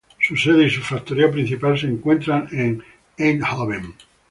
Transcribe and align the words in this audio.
Su 0.19 0.35
sede 0.35 0.65
y 0.65 0.69
su 0.71 0.81
factoría 0.81 1.29
principal 1.31 1.77
se 1.79 1.85
encuentran 1.85 2.47
en 2.51 2.81
Eindhoven. 3.19 3.93